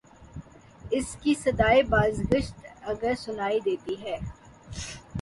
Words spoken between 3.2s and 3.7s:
سنائی